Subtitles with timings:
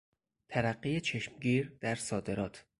[0.49, 2.65] ترقی چشمگیر در صادرات